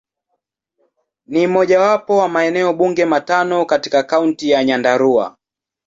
[1.25, 5.37] Ni mojawapo wa maeneo bunge matano katika Kaunti ya Nyandarua.